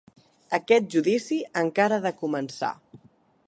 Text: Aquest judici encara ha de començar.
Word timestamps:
Aquest 0.57 0.87
judici 0.95 1.37
encara 1.65 1.99
ha 2.01 2.03
de 2.07 2.15
començar. 2.25 2.73